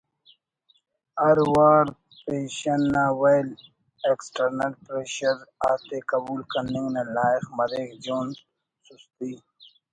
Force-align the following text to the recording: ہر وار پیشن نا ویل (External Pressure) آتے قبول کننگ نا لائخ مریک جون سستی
ہر 1.21 1.37
وار 1.53 1.85
پیشن 2.23 2.81
نا 2.93 3.03
ویل 3.19 3.47
(External 4.11 4.71
Pressure) 4.85 5.41
آتے 5.69 5.97
قبول 6.11 6.41
کننگ 6.51 6.87
نا 6.93 7.01
لائخ 7.15 7.45
مریک 7.57 7.89
جون 8.03 8.27
سستی 8.85 9.31